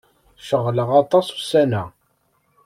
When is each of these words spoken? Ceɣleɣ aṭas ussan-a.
Ceɣleɣ 0.47 0.89
aṭas 1.01 1.27
ussan-a. 1.37 1.83